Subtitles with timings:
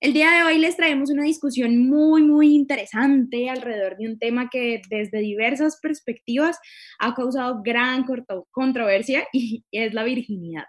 [0.00, 4.50] El día de hoy les traemos una discusión muy, muy interesante alrededor de un tema
[4.50, 6.58] que desde diversas perspectivas
[6.98, 8.04] ha causado gran
[8.50, 10.64] controversia y es la virginidad.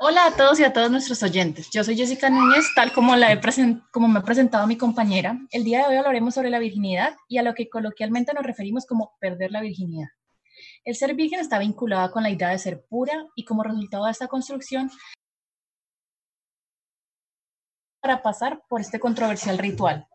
[0.00, 1.70] Hola a todos y a todos nuestros oyentes.
[1.72, 3.40] Yo soy Jessica Núñez, tal como, la he
[3.92, 5.38] como me ha presentado mi compañera.
[5.52, 8.84] El día de hoy hablaremos sobre la virginidad y a lo que coloquialmente nos referimos
[8.86, 10.08] como perder la virginidad.
[10.84, 14.10] El ser virgen está vinculado con la idea de ser pura y como resultado de
[14.10, 14.90] esta construcción
[18.00, 20.08] para pasar por este controversial ritual.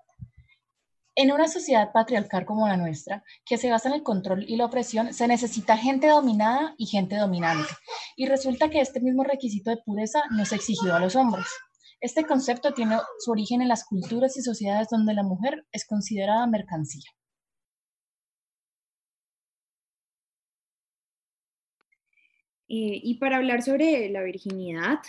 [1.15, 4.65] En una sociedad patriarcal como la nuestra, que se basa en el control y la
[4.65, 7.73] opresión, se necesita gente dominada y gente dominante.
[8.17, 11.47] Y resulta que este mismo requisito de pureza no es exigido a los hombres.
[12.01, 16.45] Este concepto tiene su origen en las culturas y sociedades donde la mujer es considerada
[16.45, 17.09] mercancía.
[22.69, 24.99] Eh, y para hablar sobre la virginidad,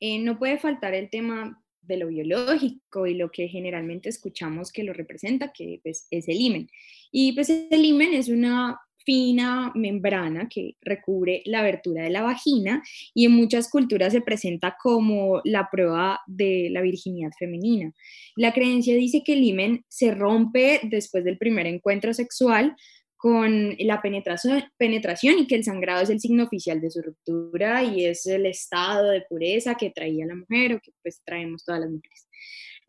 [0.00, 4.84] eh, no puede faltar el tema de lo biológico y lo que generalmente escuchamos que
[4.84, 6.68] lo representa, que pues, es el himen.
[7.10, 12.82] Y pues el himen es una fina membrana que recubre la abertura de la vagina
[13.14, 17.92] y en muchas culturas se presenta como la prueba de la virginidad femenina.
[18.36, 22.76] La creencia dice que el himen se rompe después del primer encuentro sexual
[23.22, 27.84] con la penetración, penetración y que el sangrado es el signo oficial de su ruptura
[27.84, 31.82] y es el estado de pureza que traía la mujer o que pues traemos todas
[31.82, 32.26] las mujeres.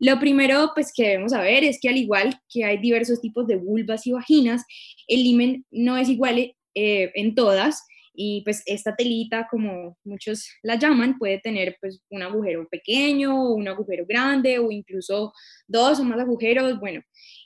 [0.00, 3.54] Lo primero pues que debemos saber es que al igual que hay diversos tipos de
[3.54, 4.64] vulvas y vaginas,
[5.06, 6.36] el limen no es igual
[6.74, 12.22] eh, en todas y pues esta telita, como muchos la llaman, puede tener pues un
[12.22, 15.32] agujero pequeño o un agujero grande o incluso
[15.68, 17.02] dos o más agujeros, bueno,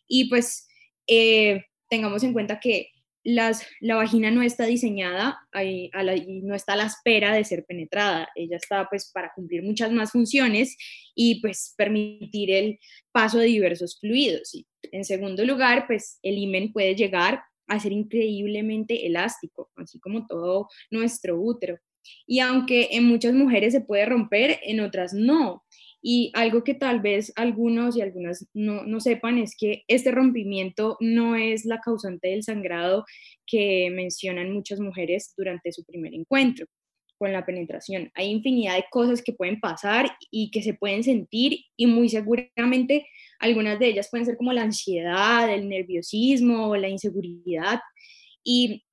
[0.06, 0.67] y pues
[1.06, 2.91] eh, tengamos en cuenta que
[3.25, 5.91] las, la vagina no está diseñada y
[6.42, 10.12] no está a la espera de ser penetrada, ella está pues para cumplir muchas más
[10.12, 10.77] funciones
[11.14, 12.78] y pues permitir el
[13.12, 14.55] paso de diversos fluidos.
[14.55, 20.27] Y, en segundo lugar, pues el himen puede llegar a ser increíblemente elástico, así como
[20.27, 21.79] todo nuestro útero.
[22.27, 25.64] Y aunque en muchas mujeres se puede romper, en otras no.
[26.01, 31.36] Y algo que tal vez algunos y algunas no, sepan es que este rompimiento no
[31.36, 33.05] es la causante del sangrado
[33.47, 36.67] que mencionan muchas mujeres durante su primer encuentro
[37.19, 38.13] con la penetración.
[38.14, 43.09] Hay infinidad de cosas que pueden pasar y que se pueden sentir y muy seguramente
[43.41, 47.80] algunas de ellas pueden ser como la ansiedad, el nerviosismo, la inseguridad
[48.45, 48.85] y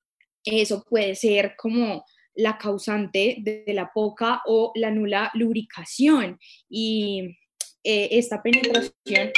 [0.44, 2.04] eso puede ser como
[2.36, 6.38] la causante de, la poca o la nula lubricación.
[6.68, 7.36] Y
[7.82, 9.32] eh, esta penetración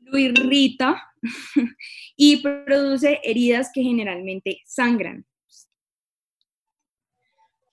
[0.00, 1.02] lo irrita
[2.16, 5.26] y produce heridas que generalmente sangran.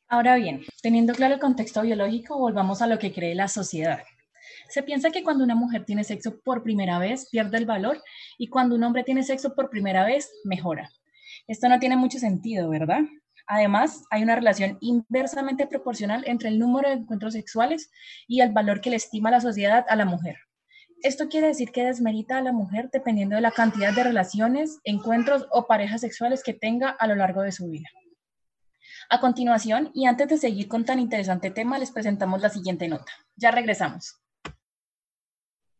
[0.07, 4.01] Ahora bien, teniendo claro el contexto biológico, volvamos a lo que cree la sociedad.
[4.67, 8.01] Se piensa que cuando una mujer tiene sexo por primera vez pierde el valor
[8.37, 10.89] y cuando un hombre tiene sexo por primera vez mejora.
[11.47, 13.01] Esto no tiene mucho sentido, ¿verdad?
[13.51, 17.89] Además, hay una relación inversamente proporcional entre el número de encuentros sexuales
[18.27, 20.37] y el valor que le estima la sociedad a la mujer.
[21.01, 25.47] Esto quiere decir que desmerita a la mujer dependiendo de la cantidad de relaciones, encuentros
[25.49, 27.89] o parejas sexuales que tenga a lo largo de su vida.
[29.09, 33.11] A continuación, y antes de seguir con tan interesante tema, les presentamos la siguiente nota.
[33.35, 34.19] Ya regresamos.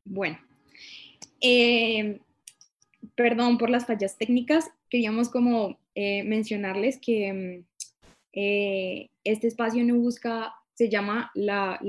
[0.03, 0.39] Bueno,
[1.39, 2.19] eh,
[3.13, 7.65] perdón por las fallas técnicas, queríamos como eh, mencionarles que mm,
[8.33, 11.79] eh, este espacio no busca, se llama la,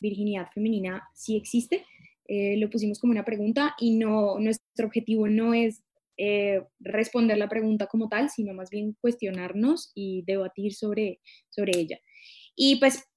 [0.00, 1.84] virginidad femenina, si existe,
[2.28, 5.82] eh, lo pusimos como una pregunta y no, nuestro objetivo no es
[6.78, 11.18] responder la pregunta como tal, sino más bien cuestionarnos y debatir sobre,
[11.50, 11.98] sobre ella.
[12.54, 13.08] Y pues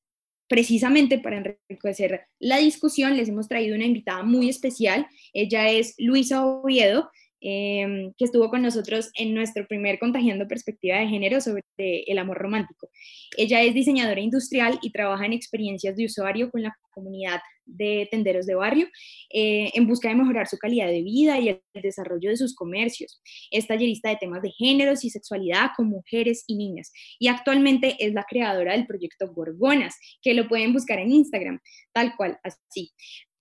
[0.47, 5.07] precisamente para enriquecer la discusión les hemos traído una invitada muy especial.
[5.34, 7.09] Ella es Luisa Oviedo.
[7.47, 12.39] Em, que estuvo con nosotros en nuestro primer Contagiando Perspectiva de Género sobre el amor
[12.39, 12.89] romántico.
[13.38, 18.47] Ella es diseñadora industrial y trabaja en experiencias de usuario con la comunidad de tenderos
[18.47, 18.88] de barrio
[19.31, 23.21] eh, en busca de mejorar su calidad de vida y el desarrollo de sus comercios.
[23.51, 28.15] Es tallerista de temas de géneros y sexualidad con mujeres y niñas y actualmente es
[28.15, 31.59] la creadora del proyecto Gorgonas, que lo pueden buscar en Instagram,
[31.94, 32.91] tal cual, así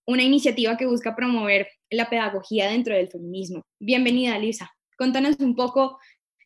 [0.07, 3.63] una iniciativa que busca promover la pedagogía dentro del feminismo.
[3.81, 4.71] Bienvenida, Lisa.
[4.99, 5.99] Contanos un poco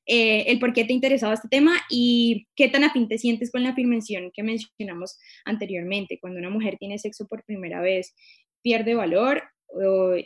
[0.07, 3.63] eh, el por qué te interesaba este tema y qué tan afín te sientes con
[3.63, 6.19] la afirmación que mencionamos anteriormente.
[6.21, 8.15] Cuando una mujer tiene sexo por primera vez,
[8.63, 9.43] pierde valor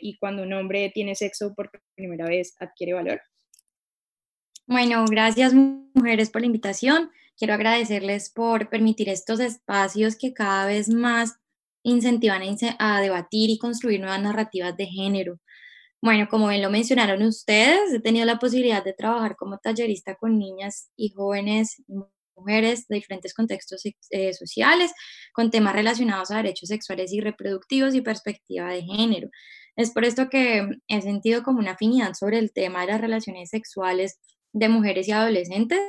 [0.01, 3.21] y cuando un hombre tiene sexo por primera vez, adquiere valor.
[4.65, 7.11] Bueno, gracias mujeres por la invitación.
[7.37, 11.42] Quiero agradecerles por permitir estos espacios que cada vez más
[11.83, 12.41] incentivan
[12.79, 15.39] a debatir y construir nuevas narrativas de género.
[16.01, 20.37] Bueno, como bien lo mencionaron ustedes, he tenido la posibilidad de trabajar como tallerista con
[20.37, 21.81] niñas y jóvenes
[22.35, 24.91] mujeres de diferentes contextos eh, sociales,
[25.33, 29.29] con temas relacionados a derechos sexuales y reproductivos y perspectiva de género.
[29.75, 33.49] Es por esto que he sentido como una afinidad sobre el tema de las relaciones
[33.49, 34.19] sexuales
[34.51, 35.79] de mujeres y adolescentes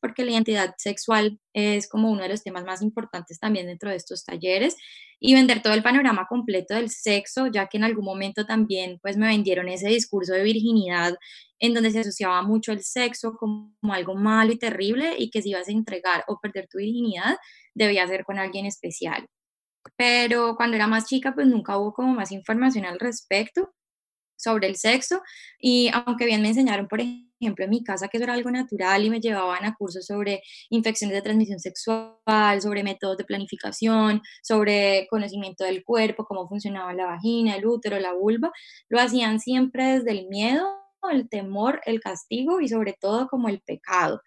[0.00, 3.96] porque la identidad sexual es como uno de los temas más importantes también dentro de
[3.96, 4.76] estos talleres
[5.18, 9.16] y vender todo el panorama completo del sexo, ya que en algún momento también pues
[9.16, 11.14] me vendieron ese discurso de virginidad
[11.58, 15.50] en donde se asociaba mucho el sexo como algo malo y terrible y que si
[15.50, 17.36] ibas a entregar o perder tu virginidad
[17.74, 19.26] debía ser con alguien especial.
[19.96, 23.72] Pero cuando era más chica pues nunca hubo como más información al respecto
[24.36, 25.22] sobre el sexo
[25.60, 28.50] y aunque bien me enseñaron por ejemplo ejemplo, en mi casa que eso era algo
[28.50, 34.22] natural y me llevaban a cursos sobre infecciones de transmisión sexual, sobre métodos de planificación,
[34.42, 38.52] sobre conocimiento del cuerpo, cómo funcionaba la vagina, el útero, la vulva,
[38.88, 40.66] lo hacían siempre desde el miedo,
[41.10, 44.22] el temor, el castigo y sobre todo como el pecado.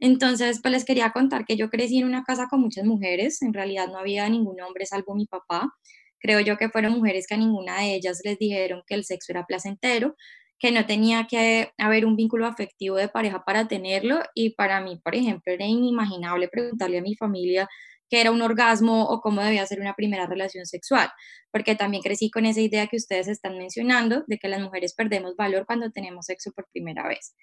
[0.00, 3.52] Entonces, pues les quería contar que yo crecí en una casa con muchas mujeres, en
[3.52, 5.72] realidad no había ningún hombre salvo mi papá.
[6.20, 9.32] Creo yo que fueron mujeres que a ninguna de ellas les dijeron que el sexo
[9.32, 10.16] era placentero,
[10.58, 15.00] que no tenía que haber un vínculo afectivo de pareja para tenerlo y para mí,
[15.02, 17.68] por ejemplo, era inimaginable preguntarle a mi familia
[18.10, 21.10] qué era un orgasmo o cómo debía ser una primera relación sexual,
[21.52, 25.36] porque también crecí con esa idea que ustedes están mencionando de que las mujeres perdemos
[25.36, 27.34] valor cuando tenemos sexo por primera vez.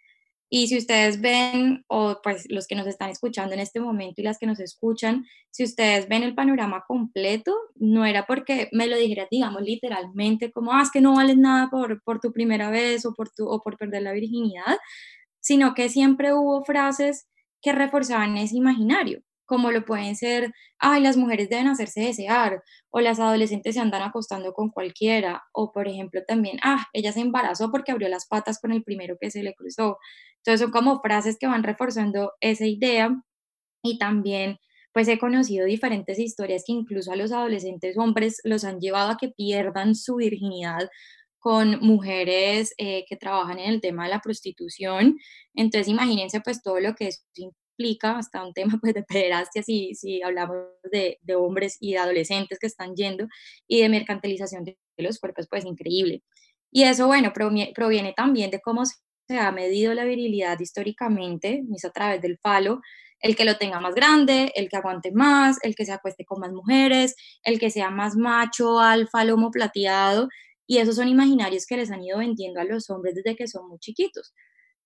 [0.50, 4.24] Y si ustedes ven, o pues los que nos están escuchando en este momento y
[4.24, 8.98] las que nos escuchan, si ustedes ven el panorama completo, no era porque me lo
[8.98, 13.06] dijera, digamos, literalmente, como, ah, es que no vales nada por, por tu primera vez
[13.06, 14.78] o por, tu, o por perder la virginidad,
[15.40, 17.28] sino que siempre hubo frases
[17.62, 23.00] que reforzaban ese imaginario como lo pueden ser, ay, las mujeres deben hacerse desear, o
[23.00, 27.72] las adolescentes se andan acostando con cualquiera, o por ejemplo también, ah, ella se embarazó
[27.72, 29.98] porque abrió las patas con el primero que se le cruzó.
[30.38, 33.10] Entonces son como frases que van reforzando esa idea
[33.84, 34.58] y también
[34.94, 39.18] pues he conocido diferentes historias que incluso a los adolescentes hombres los han llevado a
[39.18, 40.90] que pierdan su virginidad
[41.40, 45.18] con mujeres eh, que trabajan en el tema de la prostitución.
[45.54, 47.22] Entonces imagínense pues todo lo que eso
[47.78, 50.58] implica hasta un tema pues, de pederastia si, si hablamos
[50.92, 53.28] de, de, hombres y de adolescentes que están yendo
[53.68, 56.24] y de mercantilización de los cuerpos, pues increíble.
[56.72, 61.92] Y eso, bueno, proviene, también de cómo se ha medido la virilidad históricamente, es a
[61.92, 62.82] través del falo,
[63.22, 66.42] el que lo tenga más grande, el que aguante más, el que se acueste con
[66.42, 70.28] más mujeres, el que sea más macho, alfa, lomo plateado,
[70.68, 73.70] y esos son imaginarios que les han ido vendiendo a los hombres desde que son
[73.70, 74.34] muy chiquitos.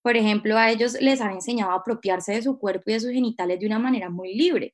[0.02, 3.12] Por ejemplo, a ellos les han enseñado a apropiarse de su cuerpo y de sus
[3.12, 4.74] genitales de una manera muy libre,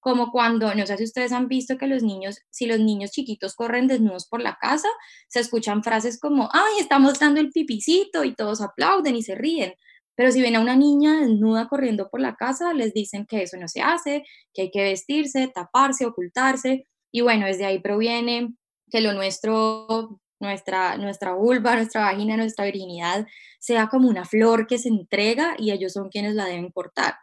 [0.00, 3.54] como cuando, no sé si ustedes han visto que los niños, si los niños chiquitos
[3.54, 4.88] corren desnudos por la casa,
[5.28, 9.74] se escuchan frases como, ay, estamos dando el pipicito y todos aplauden y se ríen.
[10.14, 13.56] Pero si ven a una niña desnuda corriendo por la casa, les dicen que eso
[13.56, 16.86] no se hace, que hay que vestirse, taparse, ocultarse.
[17.10, 18.54] Y bueno, desde ahí proviene
[18.90, 23.26] que lo nuestro nuestra, nuestra vulva, nuestra vagina, nuestra virginidad
[23.58, 27.14] sea como una flor que se entrega y ellos son quienes la deben cortar.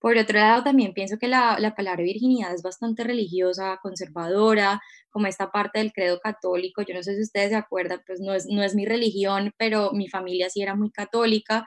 [0.00, 5.28] Por otro lado, también pienso que la, la, palabra virginidad es bastante religiosa, conservadora, como
[5.28, 6.82] esta parte del credo católico.
[6.82, 9.92] Yo no sé si ustedes se acuerdan, pues no es, no es mi religión, pero
[9.92, 11.64] mi familia sí era muy católica,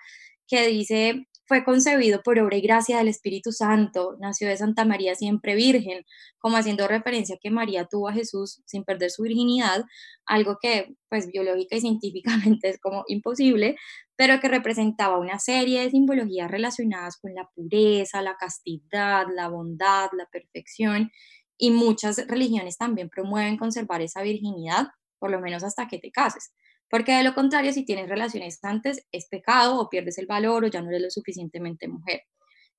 [0.47, 5.15] que dice fue concebido por obra y gracia del Espíritu Santo, nació de Santa María
[5.15, 6.03] siempre virgen,
[6.39, 9.85] como haciendo referencia a que María tuvo a Jesús sin perder su virginidad,
[10.25, 13.77] algo que pues biológica y científicamente es como imposible,
[14.17, 20.09] pero que representaba una serie de simbologías relacionadas con la pureza, la castidad, la bondad,
[20.17, 21.11] la perfección,
[21.57, 24.87] y muchas religiones también promueven conservar esa virginidad,
[25.17, 26.51] por lo menos hasta que te cases.
[26.89, 30.67] Porque de lo contrario, si tienes relaciones antes, es pecado o pierdes el valor o
[30.67, 32.21] ya no eres lo suficientemente mujer.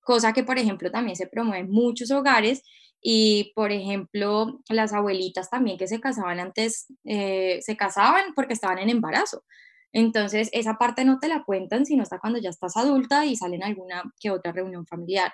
[0.01, 2.63] Cosa que, por ejemplo, también se promueve en muchos hogares
[3.01, 8.79] y, por ejemplo, las abuelitas también que se casaban antes, eh, se casaban porque estaban
[8.79, 9.45] en embarazo.
[9.93, 13.63] Entonces, esa parte no te la cuentan sino hasta cuando ya estás adulta y salen
[13.63, 15.33] alguna que otra reunión familiar.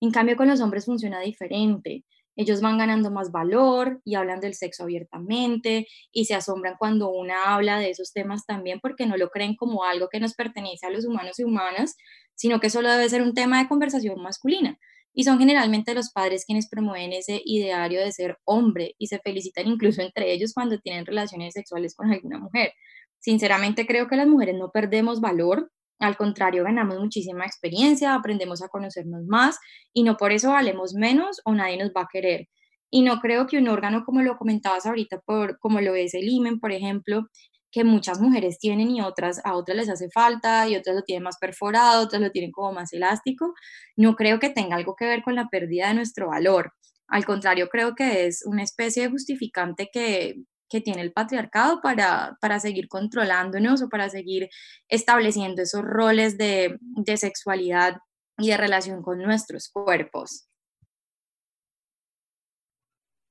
[0.00, 2.04] En cambio, con los hombres funciona diferente.
[2.36, 7.54] Ellos van ganando más valor y hablan del sexo abiertamente y se asombran cuando una
[7.54, 10.90] habla de esos temas también porque no lo creen como algo que nos pertenece a
[10.90, 11.96] los humanos y humanas,
[12.34, 14.78] sino que solo debe ser un tema de conversación masculina.
[15.16, 19.68] Y son generalmente los padres quienes promueven ese ideario de ser hombre y se felicitan
[19.68, 22.72] incluso entre ellos cuando tienen relaciones sexuales con alguna mujer.
[23.20, 25.70] Sinceramente creo que las mujeres no perdemos valor
[26.04, 29.58] Al contrario, ganamos muchísima experiencia, aprendemos a conocernos más
[29.92, 32.48] y no por eso valemos menos o nadie nos va a querer.
[32.90, 36.28] Y no creo que un órgano, como lo comentabas ahorita, por, como lo es el
[36.28, 37.28] IMEN, por ejemplo,
[37.72, 41.24] que muchas mujeres tienen y otras a otras les hace falta y otras lo tienen
[41.24, 43.54] más perforado, otras lo tienen como más elástico,
[43.96, 46.72] no creo que tenga algo que ver con la pérdida de nuestro valor.
[47.08, 50.36] Al contrario, creo que es una especie de justificante que,
[50.74, 54.48] que tiene el patriarcado para, para, seguir controlándonos o para seguir
[54.88, 57.98] estableciendo esos roles de, de sexualidad
[58.38, 60.48] y de relación con nuestros cuerpos.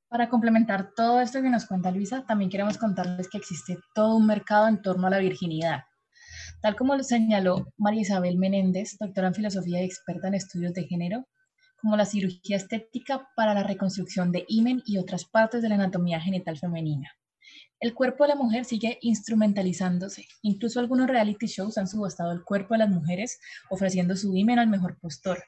[0.07, 4.25] Para complementar todo esto que nos cuenta Luisa, también queremos contarles que existe todo un
[4.25, 5.81] mercado en torno a la virginidad.
[6.61, 10.85] Tal como lo señaló María Isabel Menéndez, doctora en filosofía y experta en estudios de
[10.85, 11.27] género,
[11.81, 16.21] como la cirugía estética para la reconstrucción de imen y otras partes de la anatomía
[16.21, 17.11] genital femenina.
[17.83, 20.25] El cuerpo de la mujer sigue instrumentalizándose.
[20.41, 24.69] Incluso algunos reality shows han subastado el cuerpo de las mujeres, ofreciendo su imen al
[24.69, 25.43] mejor postor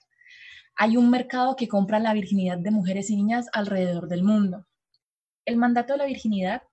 [0.76, 4.66] hay un mercado que compra la virginidad de mujeres y niñas alrededor del mundo.
[5.46, 6.64] El mandato de la virginidad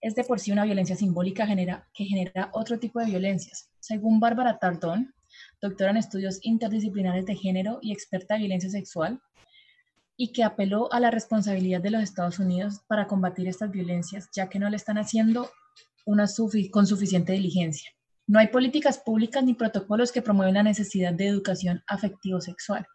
[0.00, 1.46] es de por sí una violencia simbólica
[1.94, 3.70] que genera otro tipo de violencias.
[3.80, 5.14] Según Bárbara Tardón,
[5.60, 9.20] doctora en estudios interdisciplinares de género y experta de violencia sexual,
[10.18, 14.50] y que apeló a la responsabilidad de los Estados Unidos para combatir estas violencias, ya
[14.50, 15.50] que no le están haciendo
[16.04, 16.26] una
[16.70, 17.90] con suficiente diligencia.
[18.26, 22.86] No hay políticas públicas ni protocolos que promueven la necesidad de educación afectivo-sexual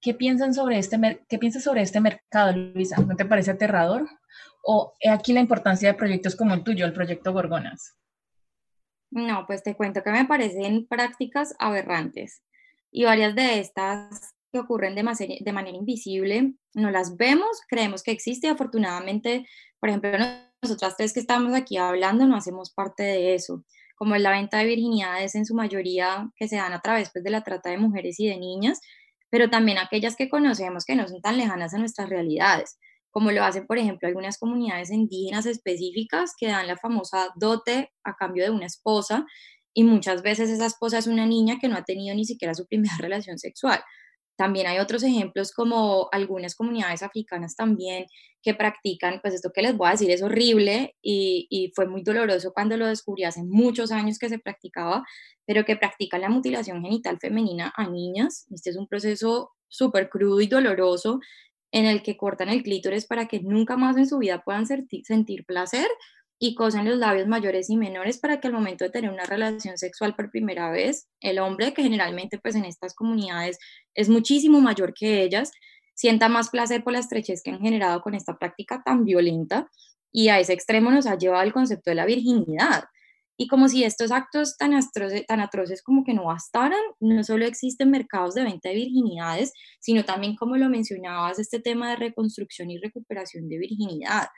[0.00, 2.96] ¿Qué piensan sobre este, qué piensas sobre este mercado, Luisa?
[2.98, 4.08] ¿No te parece aterrador?
[4.62, 7.96] ¿O he aquí la importancia de proyectos como el tuyo, el proyecto Gorgonas?
[9.10, 12.42] No, pues te cuento que me parecen prácticas aberrantes
[12.90, 18.48] y varias de estas que ocurren de, manera invisible, no las vemos, creemos que existe,
[18.48, 19.46] afortunadamente,
[19.80, 20.10] por ejemplo,
[20.62, 23.64] nosotras tres que estamos aquí hablando no hacemos parte de eso,
[23.96, 27.30] como la venta de virginidades en su mayoría que se dan a través pues, de
[27.30, 28.80] la trata de mujeres y de niñas,
[29.30, 32.78] pero también aquellas que conocemos que no son tan lejanas a nuestras realidades,
[33.10, 38.14] como lo hacen, por ejemplo, algunas comunidades indígenas específicas que dan la famosa dote a
[38.14, 39.26] cambio de una esposa
[39.74, 42.66] y muchas veces esa esposa es una niña que no ha tenido ni siquiera su
[42.66, 43.82] primera relación sexual.
[44.38, 48.06] También hay otros ejemplos como algunas comunidades africanas también
[48.40, 52.04] que practican, pues esto que les voy a decir es horrible y, y, fue muy
[52.04, 55.04] doloroso cuando lo descubrí hace muchos años que se practicaba,
[55.44, 58.46] pero que practican la mutilación genital femenina a niñas.
[58.52, 61.18] Este es un proceso súper crudo y doloroso
[61.72, 65.44] en el que cortan el clítoris para que nunca más en su vida puedan sentir
[65.46, 65.88] placer
[66.38, 69.76] y cosen los labios mayores y menores para que al momento de tener una relación
[69.76, 73.58] sexual por primera vez, el hombre, que generalmente pues en estas comunidades
[73.94, 75.50] es muchísimo mayor que ellas,
[75.94, 79.68] sienta más placer por la estrechez que han generado con esta práctica tan violenta
[80.12, 82.84] y a ese extremo nos ha llevado el concepto de la virginidad.
[83.36, 87.44] Y como si estos actos tan, atroces, tan atroces como que no bastaran, no solo
[87.46, 92.70] existen mercados de venta de virginidades, sino también, como lo mencionabas, este tema de reconstrucción
[92.70, 94.28] y recuperación de virginidad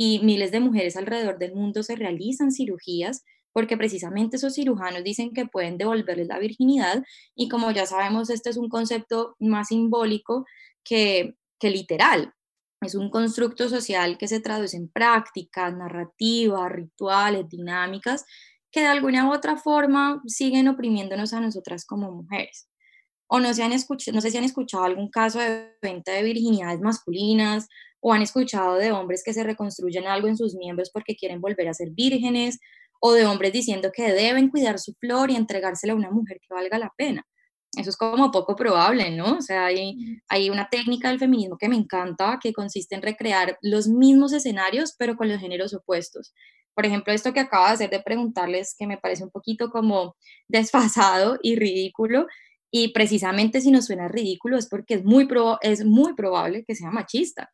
[0.00, 5.32] y miles de mujeres alrededor del mundo se realizan cirugías porque precisamente esos cirujanos dicen
[5.32, 7.02] que pueden devolverles la virginidad
[7.34, 10.46] y como ya sabemos, este es un concepto más simbólico
[10.84, 12.32] que, que literal.
[12.80, 18.24] Es un constructo social que se traduce en prácticas, narrativas, rituales, dinámicas,
[18.70, 22.68] que de alguna u otra forma siguen oprimiéndonos a nosotras como mujeres.
[23.26, 26.22] O no, se han escuchado, no sé si han escuchado algún caso de venta de
[26.22, 27.66] virginidades masculinas
[28.00, 31.68] o han escuchado de hombres que se reconstruyen algo en sus miembros porque quieren volver
[31.68, 32.58] a ser vírgenes,
[33.00, 36.52] o de hombres diciendo que deben cuidar su flor y entregársela a una mujer que
[36.52, 37.26] valga la pena.
[37.76, 39.36] Eso es como poco probable, ¿no?
[39.36, 43.58] O sea, hay, hay una técnica del feminismo que me encanta, que consiste en recrear
[43.60, 46.32] los mismos escenarios, pero con los géneros opuestos.
[46.74, 50.16] Por ejemplo, esto que acaba de hacer de preguntarles, que me parece un poquito como
[50.48, 52.26] desfasado y ridículo,
[52.70, 55.28] y precisamente si nos suena ridículo es porque es muy,
[55.62, 57.50] es muy probable que sea machista.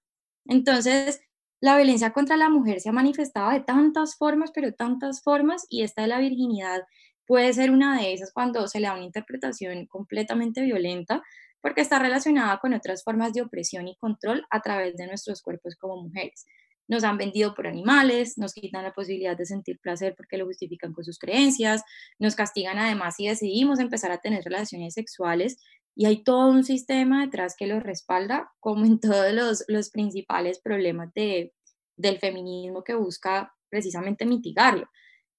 [0.47, 1.21] Entonces,
[1.61, 5.83] la violencia contra la mujer se ha manifestado de tantas formas, pero tantas formas, y
[5.83, 6.83] esta de la virginidad
[7.27, 11.23] puede ser una de esas cuando se le da una interpretación completamente violenta,
[11.63, 15.77] porque está relacionada con otras formas de opresión y control a través de nuestros cuerpos
[15.77, 16.45] como mujeres.
[16.87, 20.93] Nos han vendido por animales, nos quitan la posibilidad de sentir placer porque lo justifican
[20.93, 21.83] con sus creencias,
[22.19, 25.57] nos castigan además si decidimos empezar a tener relaciones sexuales
[25.97, 30.61] y hay todo un sistema detrás que lo respalda, como en todos los, los principales
[30.61, 31.53] problemas de,
[31.97, 34.89] del feminismo que busca precisamente mitigarlo.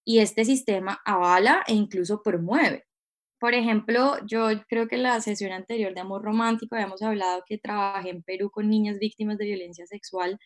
[0.06, 2.86] Y este sistema avala e incluso promueve.
[3.40, 7.58] Por ejemplo, yo creo que en la sesión anterior de Amor Romántico habíamos hablado que
[7.58, 10.40] trabajé en Perú con niñas víctimas de violencia sexual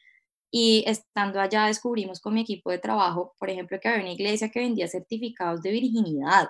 [0.51, 4.49] y estando allá descubrimos con mi equipo de trabajo, por ejemplo, que había una iglesia
[4.49, 6.49] que vendía certificados de virginidad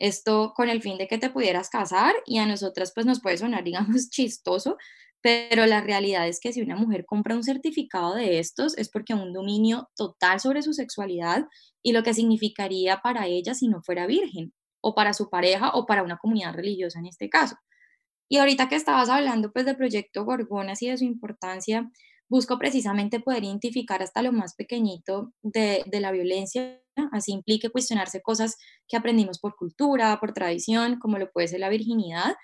[0.00, 3.38] esto con el fin de que te pudieras casar y a nosotras pues nos puede
[3.38, 4.76] sonar, digamos, chistoso,
[5.22, 9.14] pero la realidad es que si una mujer compra un certificado de estos es porque
[9.14, 11.46] un dominio total sobre su sexualidad
[11.82, 15.84] y lo que significaría para ella si no fuera virgen, o para su pareja, o
[15.84, 17.56] para una comunidad religiosa en este caso.
[18.30, 21.90] Y ahorita que estabas hablando pues del proyecto Gorgonas y de su importancia,
[22.30, 26.79] busco precisamente poder identificar hasta lo más pequeñito de, de la violencia,
[27.12, 28.56] así implique cuestionarse cosas
[28.88, 32.34] que aprendimos por cultura, por tradición, como lo puede ser la virginidad,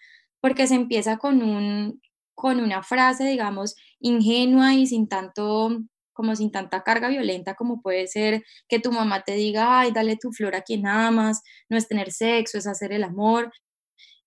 [0.40, 2.00] porque se empieza con un
[2.34, 5.70] con una frase, digamos, ingenua y sin tanto
[6.12, 10.16] como sin tanta carga violenta como puede ser que tu mamá te diga, ay, dale
[10.16, 13.52] tu flor a quien amas, no es tener sexo, es hacer el amor,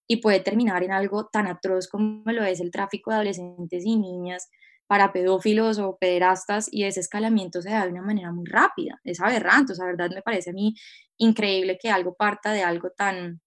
[0.07, 3.95] y puede terminar en algo tan atroz como lo es el tráfico de adolescentes y
[3.95, 4.49] niñas
[4.89, 9.21] para pedófilos o pederastas, y ese escalamiento se da de una manera muy rápida, es
[9.21, 10.73] aberrante, o sea, verdad me parece a mí
[11.17, 13.39] increíble que algo parta de algo tan,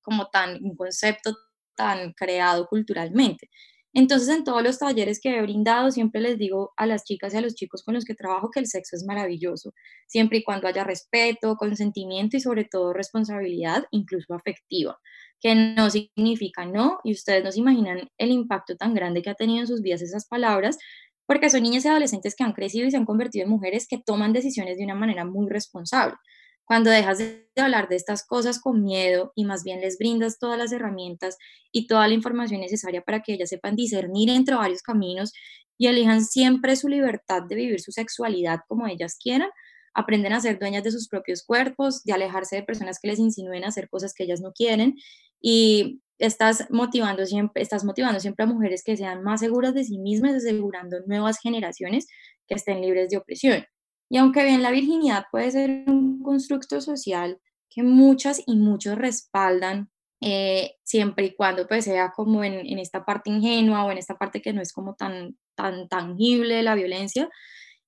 [0.00, 1.36] como tan, un concepto
[1.76, 3.50] tan creado culturalmente.
[3.92, 7.36] Entonces, en todos los talleres que he brindado, siempre les digo a las chicas y
[7.36, 9.74] a los chicos con los que trabajo que el sexo es maravilloso,
[10.06, 14.98] siempre y cuando haya respeto, consentimiento y sobre todo responsabilidad, incluso afectiva,
[15.40, 19.34] que no significa no, y ustedes no se imaginan el impacto tan grande que ha
[19.34, 20.78] tenido en sus vidas esas palabras,
[21.26, 23.98] porque son niñas y adolescentes que han crecido y se han convertido en mujeres que
[23.98, 26.16] toman decisiones de una manera muy responsable.
[26.64, 30.58] Cuando dejas de hablar de estas cosas con miedo y más bien les brindas todas
[30.58, 31.36] las herramientas
[31.72, 35.32] y toda la información necesaria para que ellas sepan discernir entre varios caminos
[35.78, 39.50] y elijan siempre su libertad de vivir su sexualidad como ellas quieran,
[39.94, 43.64] aprenden a ser dueñas de sus propios cuerpos, de alejarse de personas que les insinúen
[43.64, 44.96] hacer cosas que ellas no quieren
[45.40, 49.98] y estás motivando siempre, estás motivando siempre a mujeres que sean más seguras de sí
[49.98, 52.06] mismas, asegurando nuevas generaciones
[52.46, 53.64] que estén libres de opresión.
[54.10, 59.90] Y aunque bien la virginidad puede ser un constructo social que muchas y muchos respaldan,
[60.20, 64.18] eh, siempre y cuando pues sea como en, en, esta parte ingenua o en esta
[64.18, 67.30] parte que no es como tan, tan tangible la violencia,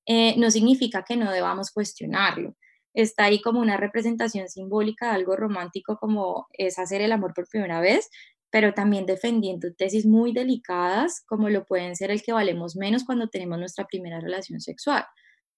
[0.06, 2.56] eh, no significa que no debamos cuestionarlo.
[2.94, 7.48] Está ahí como una representación simbólica de algo romántico como es hacer el amor por
[7.48, 8.10] primera vez,
[8.50, 13.28] pero también defendiendo tesis muy delicadas como lo pueden ser el que valemos menos cuando
[13.28, 15.04] tenemos nuestra primera relación sexual.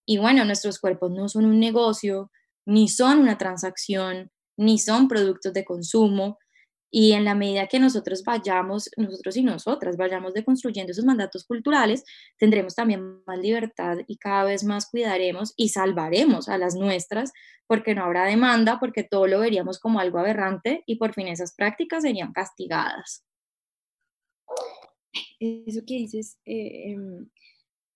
[0.06, 2.30] Y bueno, nuestros cuerpos no son un negocio,
[2.66, 6.38] ni son una transacción, ni son productos de consumo.
[6.96, 12.04] Y en la medida que nosotros vayamos, nosotros y nosotras vayamos deconstruyendo esos mandatos culturales,
[12.38, 17.32] tendremos también más libertad y cada vez más cuidaremos y salvaremos a las nuestras,
[17.66, 21.52] porque no habrá demanda, porque todo lo veríamos como algo aberrante y por fin esas
[21.56, 23.24] prácticas serían castigadas.
[25.40, 27.28] Eso que dices eh, em,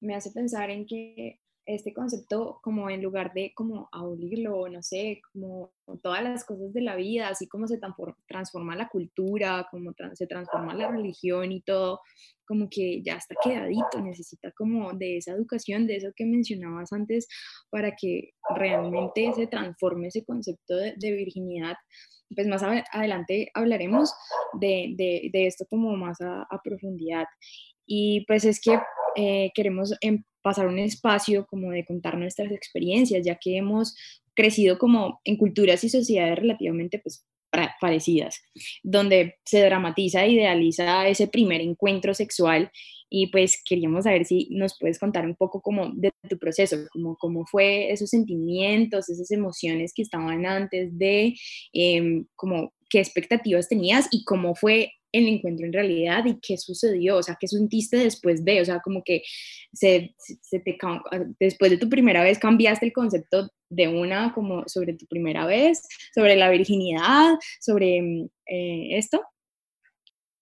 [0.00, 5.20] me hace pensar en que este concepto como en lugar de como abolirlo, no sé,
[5.32, 5.70] como
[6.02, 7.78] todas las cosas de la vida, así como se
[8.26, 12.00] transforma la cultura, como se transforma la religión y todo,
[12.46, 17.28] como que ya está quedadito, necesita como de esa educación, de eso que mencionabas antes,
[17.68, 21.76] para que realmente se transforme ese concepto de, virginidad.
[22.34, 24.14] Pues más adelante hablaremos
[24.58, 27.26] de, de, esto como más a, a profundidad.
[27.86, 28.78] Y pues es que
[29.16, 33.94] eh, queremos em, pasar un espacio como de contar nuestras experiencias, ya que hemos
[34.34, 37.26] crecido como en culturas y sociedades relativamente pues,
[37.80, 38.40] parecidas,
[38.82, 42.70] donde se dramatiza e idealiza ese primer encuentro sexual.
[43.10, 47.16] Y pues queríamos saber si nos puedes contar un poco como de tu proceso, como
[47.16, 51.34] cómo fue esos sentimientos, esas emociones que estaban antes de,
[51.72, 57.16] eh, como qué expectativas tenías y cómo fue el encuentro en realidad y qué sucedió,
[57.16, 59.22] o sea, qué sentiste después de, o sea, como que
[59.72, 60.78] se, se te,
[61.40, 65.82] después de tu primera vez cambiaste el concepto de una como sobre tu primera vez,
[66.14, 69.22] sobre la virginidad, sobre mm, eh, esto.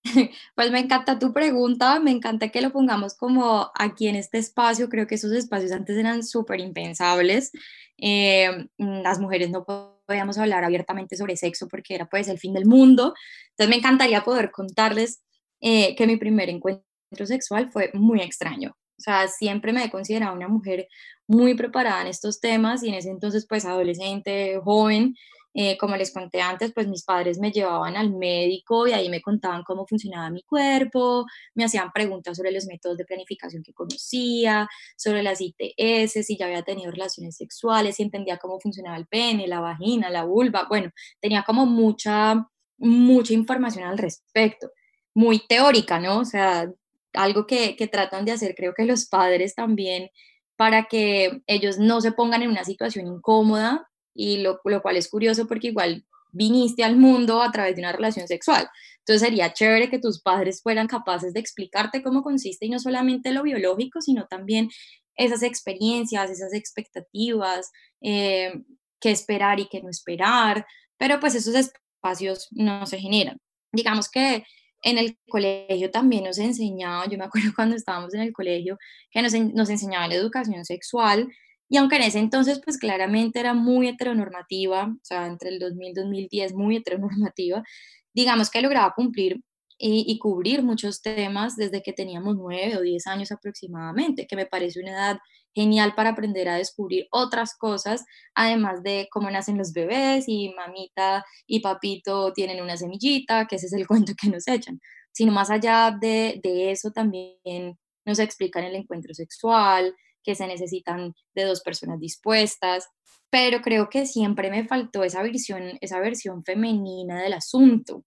[0.54, 4.88] Pues me encanta tu pregunta, me encanta que lo pongamos como aquí en este espacio,
[4.88, 7.50] creo que esos espacios antes eran súper impensables,
[7.98, 9.64] eh, las mujeres no
[10.06, 13.14] podíamos hablar abiertamente sobre sexo porque era pues el fin del mundo,
[13.50, 15.22] entonces me encantaría poder contarles
[15.60, 16.84] eh, que mi primer encuentro
[17.24, 20.88] sexual fue muy extraño, o sea, siempre me he considerado una mujer
[21.26, 25.14] muy preparada en estos temas y en ese entonces pues adolescente, joven,
[25.58, 29.22] eh, como les conté antes, pues mis padres me llevaban al médico y ahí me
[29.22, 34.68] contaban cómo funcionaba mi cuerpo, me hacían preguntas sobre los métodos de planificación que conocía,
[34.98, 39.48] sobre las ITS, si ya había tenido relaciones sexuales, si entendía cómo funcionaba el pene,
[39.48, 40.90] la vagina, la vulva, bueno,
[41.20, 44.70] tenía como mucha, mucha información al respecto,
[45.14, 46.18] muy teórica, ¿no?
[46.18, 46.70] O sea,
[47.14, 50.10] algo que, que tratan de hacer, creo que los padres también,
[50.56, 55.08] para que ellos no se pongan en una situación incómoda y lo, lo, cual es
[55.08, 58.68] curioso porque igual viniste al mundo a través de una relación sexual.
[58.98, 63.30] Entonces sería chévere que tus padres fueran capaces de explicarte cómo consiste y no solamente
[63.32, 64.68] lo biológico, sino también
[65.16, 67.70] esas experiencias, esas expectativas,
[68.02, 68.52] eh,
[69.00, 70.66] qué esperar y qué no esperar,
[70.98, 73.38] pero pues esos espacios no se generan.
[73.72, 74.44] Digamos que
[74.82, 78.78] en el colegio también nos enseñaba, yo me acuerdo cuando estábamos en el colegio,
[79.10, 81.28] que nos, nos enseñaban la educación sexual
[81.68, 85.90] y aunque en ese entonces, pues claramente era muy heteronormativa, o sea, entre el 2000
[85.90, 87.62] y 2010, muy heteronormativa,
[88.14, 89.40] digamos que lograba cumplir
[89.78, 94.80] y, cubrir muchos temas desde que teníamos nueve o diez años aproximadamente, que me parece
[94.80, 95.18] una edad
[95.54, 101.24] genial para aprender a descubrir otras cosas, además de cómo nacen los bebés y mamita
[101.46, 104.80] y papito tienen una semillita, que ese es el cuento que nos echan,
[105.12, 109.94] sino más allá de, de eso también nos explican el encuentro sexual,
[110.26, 112.88] que se necesitan de dos personas dispuestas,
[113.30, 118.04] pero creo que siempre me faltó esa versión, esa versión femenina del asunto.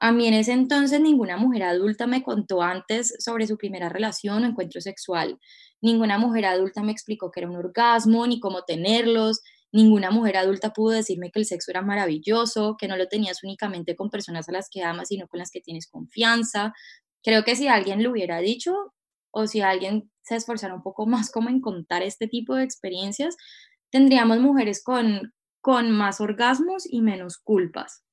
[0.00, 4.44] A mí en ese entonces ninguna mujer adulta me contó antes sobre su primera relación
[4.44, 5.38] o encuentro sexual.
[5.80, 9.40] Ninguna mujer adulta me explicó que era un orgasmo ni cómo tenerlos.
[9.72, 13.96] Ninguna mujer adulta pudo decirme que el sexo era maravilloso, que no lo tenías únicamente
[13.96, 16.72] con personas a las que amas, sino con las que tienes confianza.
[17.24, 18.72] Creo que si alguien lo hubiera dicho,
[19.30, 23.36] o si alguien se esforzara un poco más como en contar este tipo de experiencias,
[23.90, 28.04] tendríamos mujeres con, con más orgasmos y menos culpas.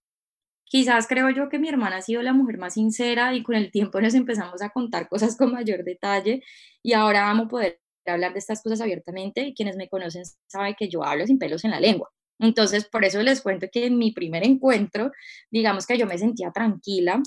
[0.66, 3.72] Quizás creo yo que mi hermana ha sido la mujer más sincera y con el
[3.72, 6.42] tiempo nos empezamos a contar cosas con mayor detalle
[6.82, 10.76] y ahora vamos a poder hablar de estas cosas abiertamente y quienes me conocen saben
[10.78, 12.10] que yo hablo sin pelos en la lengua.
[12.40, 15.12] Entonces, por eso les cuento que en mi primer encuentro,
[15.52, 17.22] digamos que yo me sentía tranquila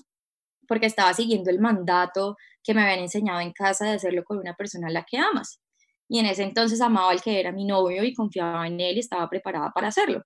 [0.69, 4.55] porque estaba siguiendo el mandato que me habían enseñado en casa de hacerlo con una
[4.55, 5.61] persona a la que amas.
[6.09, 9.01] Y en ese entonces amaba al que era mi novio y confiaba en él y
[9.01, 10.23] estaba preparada para hacerlo.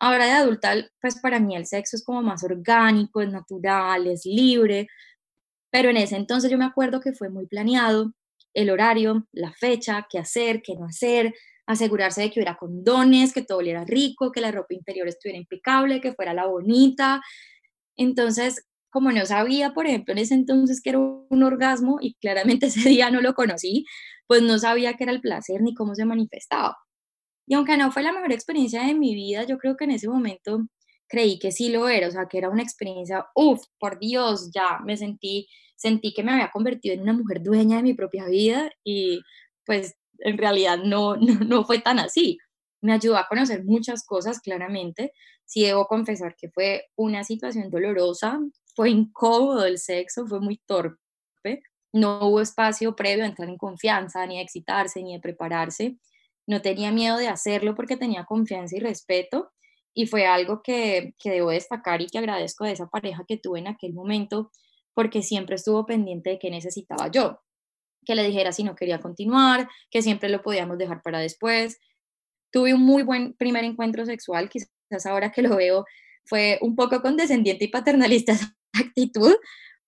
[0.00, 4.26] Ahora de adulta, pues para mí el sexo es como más orgánico, es natural, es
[4.26, 4.88] libre,
[5.70, 8.12] pero en ese entonces yo me acuerdo que fue muy planeado
[8.54, 11.32] el horario, la fecha, qué hacer, qué no hacer,
[11.66, 16.00] asegurarse de que hubiera condones, que todo oliera rico, que la ropa interior estuviera impecable,
[16.00, 17.22] que fuera la bonita.
[17.96, 22.66] Entonces, como no sabía, por ejemplo, en ese entonces que era un orgasmo y claramente
[22.68, 23.86] ese día no lo conocí,
[24.26, 26.76] pues no sabía qué era el placer ni cómo se manifestaba.
[27.46, 30.08] Y aunque no fue la mejor experiencia de mi vida, yo creo que en ese
[30.08, 30.66] momento
[31.08, 34.78] creí que sí lo era, o sea, que era una experiencia, uff, por Dios, ya
[34.84, 38.70] me sentí, sentí que me había convertido en una mujer dueña de mi propia vida
[38.84, 39.20] y
[39.66, 42.38] pues en realidad no, no, no fue tan así.
[42.82, 45.12] Me ayudó a conocer muchas cosas, claramente.
[45.46, 48.38] Sí debo confesar que fue una situación dolorosa,
[48.74, 54.26] fue incómodo el sexo, fue muy torpe, no hubo espacio previo a entrar en confianza,
[54.26, 55.98] ni a excitarse, ni a prepararse.
[56.46, 59.52] No tenía miedo de hacerlo porque tenía confianza y respeto
[59.94, 63.58] y fue algo que, que debo destacar y que agradezco de esa pareja que tuve
[63.58, 64.50] en aquel momento
[64.94, 67.40] porque siempre estuvo pendiente de qué necesitaba yo,
[68.04, 71.78] que le dijera si no quería continuar, que siempre lo podíamos dejar para después.
[72.52, 75.84] Tuve un muy buen primer encuentro sexual, quizás ahora que lo veo
[76.24, 78.34] fue un poco condescendiente y paternalista
[78.72, 79.34] actitud,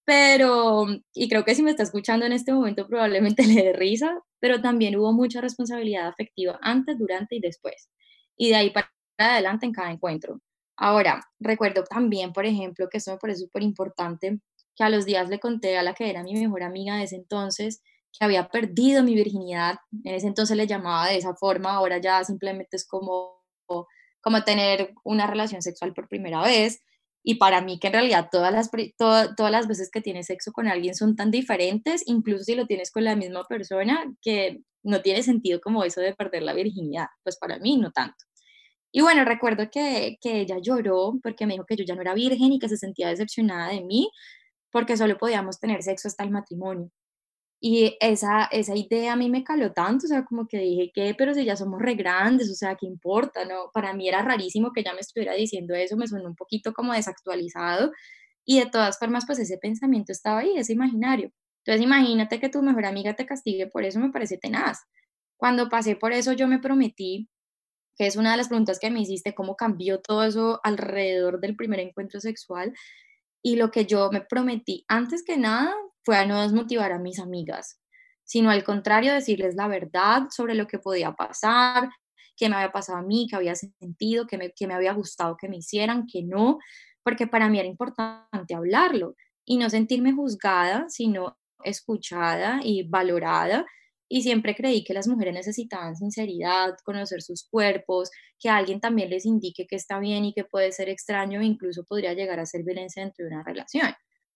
[0.04, 4.20] pero, y creo que si me está escuchando en este momento probablemente le dé risa,
[4.40, 7.88] pero también hubo mucha responsabilidad afectiva antes, durante y después.
[8.36, 10.40] Y de ahí para adelante en cada encuentro.
[10.76, 14.40] Ahora, recuerdo también, por ejemplo, que eso me parece súper importante,
[14.76, 17.16] que a los días le conté a la que era mi mejor amiga de ese
[17.16, 17.80] entonces,
[18.16, 19.76] que había perdido mi virginidad.
[20.04, 23.42] En ese entonces le llamaba de esa forma, ahora ya simplemente es como,
[24.20, 26.80] como tener una relación sexual por primera vez.
[27.24, 30.68] Y para mí que en realidad todas las, todas las veces que tienes sexo con
[30.68, 35.22] alguien son tan diferentes, incluso si lo tienes con la misma persona, que no tiene
[35.22, 37.06] sentido como eso de perder la virginidad.
[37.22, 38.16] Pues para mí no tanto.
[38.92, 42.14] Y bueno, recuerdo que, que ella lloró porque me dijo que yo ya no era
[42.14, 44.10] virgen y que se sentía decepcionada de mí
[44.70, 46.90] porque solo podíamos tener sexo hasta el matrimonio.
[47.66, 51.14] Y esa, esa idea a mí me caló tanto, o sea, como que dije, ¿qué?
[51.16, 53.46] Pero si ya somos re grandes, o sea, ¿qué importa?
[53.46, 53.70] No?
[53.72, 56.92] Para mí era rarísimo que ella me estuviera diciendo eso, me sonó un poquito como
[56.92, 57.90] desactualizado.
[58.44, 61.30] Y de todas formas, pues ese pensamiento estaba ahí, ese imaginario.
[61.64, 64.80] Entonces, imagínate que tu mejor amiga te castigue por eso, me parece tenaz.
[65.38, 67.30] Cuando pasé por eso, yo me prometí,
[67.96, 71.56] que es una de las preguntas que me hiciste, cómo cambió todo eso alrededor del
[71.56, 72.74] primer encuentro sexual.
[73.42, 77.18] Y lo que yo me prometí, antes que nada, fue a no desmotivar a mis
[77.18, 77.80] amigas,
[78.24, 81.88] sino al contrario, decirles la verdad sobre lo que podía pasar,
[82.36, 85.48] qué me había pasado a mí, qué había sentido, qué me, me había gustado que
[85.48, 86.58] me hicieran, que no,
[87.02, 89.14] porque para mí era importante hablarlo
[89.44, 93.66] y no sentirme juzgada, sino escuchada y valorada
[94.08, 99.24] y siempre creí que las mujeres necesitaban sinceridad, conocer sus cuerpos, que alguien también les
[99.26, 103.02] indique que está bien y que puede ser extraño incluso podría llegar a ser violencia
[103.02, 103.92] dentro de una relación.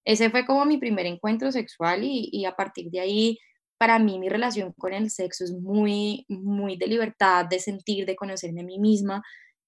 [0.08, 3.38] Ese fue como mi primer encuentro sexual y, y a partir de ahí
[3.78, 8.16] para mí mi relación con el sexo es muy, muy de libertad, de sentir, de
[8.16, 9.22] conocerme a mí misma.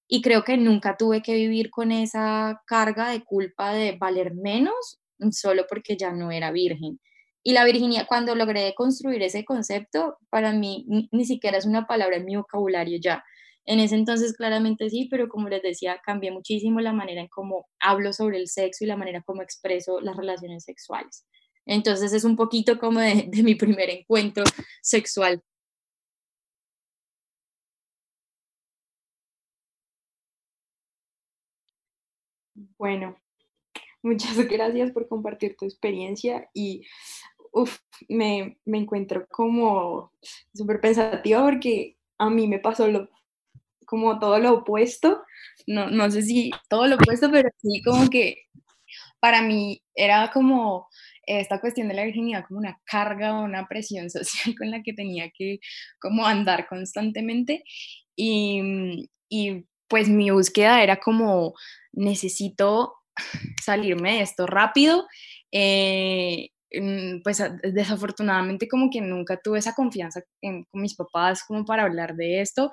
[0.07, 4.99] Y creo que nunca tuve que vivir con esa carga de culpa de valer menos
[5.31, 6.99] solo porque ya no era virgen.
[7.43, 12.17] Y la virginidad, cuando logré construir ese concepto, para mí ni, siquiera es una palabra
[12.17, 13.23] en mi vocabulario ya.
[13.65, 17.67] En ese entonces claramente sí, pero como les decía, cambié muchísimo la manera en cómo
[17.79, 21.25] hablo sobre el sexo y la manera como expreso las relaciones sexuales.
[21.65, 24.43] Entonces es un poquito como de, mi primer encuentro
[24.81, 25.43] sexual.
[32.77, 33.15] Bueno,
[34.03, 36.85] muchas gracias por compartir tu experiencia y
[38.09, 40.13] me, me, encuentro como
[40.53, 43.09] súper pensativa porque a mí me pasó lo,
[43.91, 45.21] como todo lo opuesto,
[45.67, 48.45] no, no sé si todo lo opuesto, pero sí como que
[49.19, 50.87] para mí era como
[51.23, 54.93] esta cuestión de la virginidad como una carga o una presión social con la que
[54.93, 55.59] tenía que
[55.99, 57.65] como andar constantemente
[58.15, 61.53] y, y pues mi búsqueda era como
[61.91, 62.93] necesito
[63.61, 65.05] salirme de esto rápido.
[65.51, 71.83] Eh, mm, pues desafortunadamente como que nunca tuve esa confianza con mis papás como para
[71.83, 72.71] hablar de esto.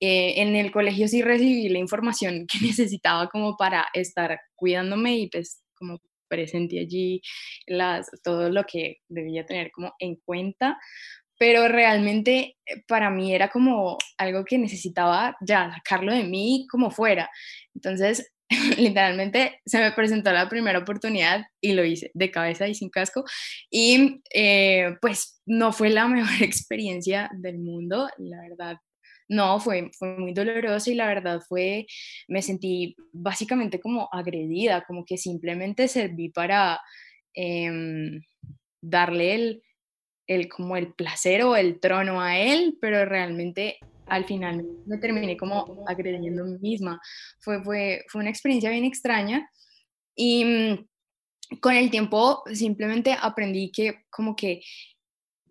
[0.00, 5.28] Eh, en el colegio sí recibí la información que necesitaba como para estar cuidándome y
[5.28, 7.20] pues como presente allí
[7.66, 10.78] las, todo lo que debía tener como en cuenta,
[11.38, 16.90] pero realmente eh, para mí era como algo que necesitaba ya sacarlo de mí como
[16.90, 17.30] fuera.
[17.74, 18.32] Entonces,
[18.78, 23.24] literalmente se me presentó la primera oportunidad y lo hice de cabeza y sin casco.
[23.70, 28.76] Y eh, pues no fue la mejor experiencia del mundo, la verdad.
[29.28, 31.86] No, fue, fue muy doloroso y la verdad fue,
[32.28, 36.80] me sentí básicamente como agredida, como que simplemente serví para
[37.32, 38.20] em,
[38.82, 39.62] darle el,
[40.26, 45.36] el, como el placer o el trono a él, pero realmente al final me terminé
[45.36, 47.00] como agrediendo a mí misma.
[47.40, 49.48] Fue, fue, fue una experiencia bien extraña
[50.14, 54.60] y mm, con el tiempo simplemente aprendí que como que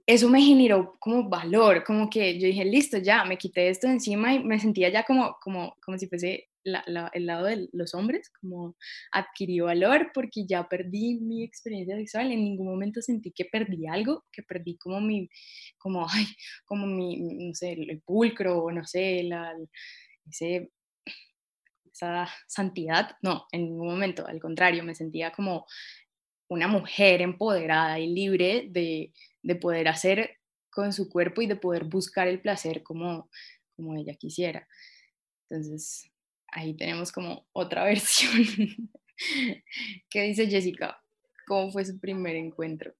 [0.06, 3.94] eso me generó como valor, como que yo dije, listo, ya, me quité esto de
[3.94, 8.30] encima y me sentía ya como, como, como si fuese el lado de los hombres,
[8.40, 8.76] como
[9.12, 14.26] adquirí valor porque ya perdí mi experiencia sexual, en ningún momento sentí que perdí algo,
[14.32, 15.30] que perdí como mi,
[15.78, 16.26] como, ay,
[16.66, 19.54] como mi, no sé, el pulcro, no sé, la,
[20.30, 20.70] ese,
[21.92, 25.66] esa santidad, no, en ningún momento, al contrario, me sentía como
[26.50, 29.14] una mujer empoderada y libre de,
[29.44, 30.38] de poder hacer
[30.70, 33.30] con su cuerpo y de poder buscar el placer como,
[33.76, 34.68] como ella quisiera.
[35.50, 36.10] Entonces,
[36.48, 38.90] ahí tenemos como otra versión.
[40.10, 41.00] ¿Qué dice Jessica?
[41.46, 42.94] ¿Cómo fue su primer encuentro?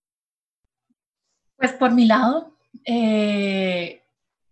[1.56, 4.02] Pues por mi lado, eh,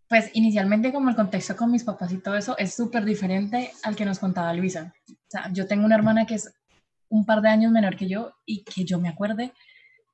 [0.07, 3.95] pues inicialmente como el contexto con mis papás y todo eso es súper diferente al
[3.95, 4.93] que nos contaba Luisa.
[5.09, 6.53] O sea, yo tengo una hermana que es
[7.09, 9.53] un par de años menor que yo y que yo me acuerde,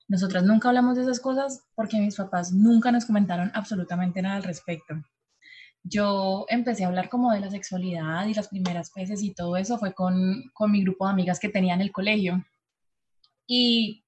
[0.07, 4.43] nosotras nunca hablamos de esas cosas porque mis papás nunca nos comentaron absolutamente nada al
[4.43, 4.95] respecto
[5.89, 9.77] yo empecé a hablar como de la sexualidad y las primeras veces y todo eso
[9.77, 12.45] fue con, con mi grupo de amigas que tenía en el colegio.
[13.47, 14.03] Y,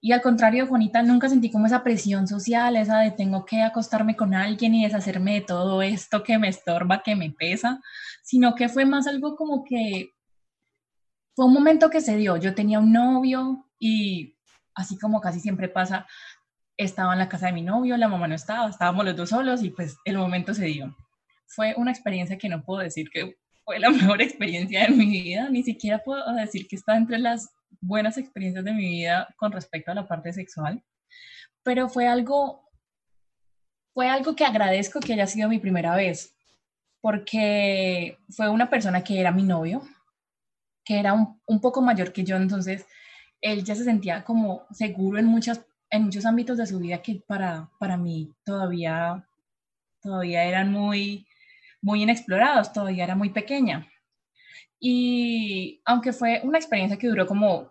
[0.00, 4.16] y al contrario, Juanita, nunca sentí como esa presión social, esa de tengo que acostarme
[4.16, 7.80] con alguien y deshacerme de todo esto que me estorba, que me pesa,
[8.22, 10.10] sino que fue más algo como que
[11.34, 12.36] fue un momento que se dio.
[12.36, 14.33] Yo tenía un novio y
[14.74, 16.06] así como casi siempre pasa,
[16.76, 19.62] estaba en la casa de mi novio, la mamá no estaba, estábamos los dos solos
[19.62, 20.94] y pues el momento se dio.
[21.46, 25.48] Fue una experiencia que no puedo decir que fue la mejor experiencia de mi vida,
[25.48, 27.48] ni siquiera puedo decir que está entre las
[27.80, 30.82] buenas experiencias de mi vida con respecto a la parte sexual,
[31.62, 32.68] pero fue algo,
[33.92, 36.36] fue algo que agradezco que haya sido mi primera vez,
[37.00, 39.82] porque fue una persona que era mi novio,
[40.84, 42.86] que era un, un poco mayor que yo, entonces
[43.44, 47.22] él ya se sentía como seguro en, muchas, en muchos ámbitos de su vida que
[47.26, 49.28] para, para mí todavía,
[50.00, 51.26] todavía eran muy,
[51.82, 53.86] muy inexplorados, todavía era muy pequeña.
[54.80, 57.70] Y aunque fue una experiencia que duró como